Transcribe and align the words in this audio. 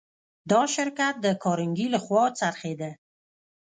دا 0.51 0.61
شرکت 0.75 1.13
د 1.21 1.27
کارنګي 1.43 1.87
لهخوا 1.93 2.25
خرڅېده 2.39 2.91